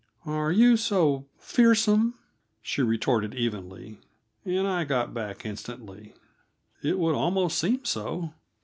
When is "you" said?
0.51-0.77